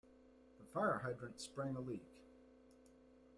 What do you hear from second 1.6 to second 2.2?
a leak.